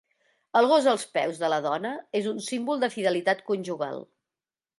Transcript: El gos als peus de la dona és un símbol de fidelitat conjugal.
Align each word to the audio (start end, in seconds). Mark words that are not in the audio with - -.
El 0.61 0.67
gos 0.69 0.87
als 0.93 1.03
peus 1.17 1.41
de 1.43 1.49
la 1.55 1.59
dona 1.65 1.91
és 2.21 2.31
un 2.33 2.41
símbol 2.47 2.83
de 2.85 2.91
fidelitat 2.97 3.45
conjugal. 3.53 4.03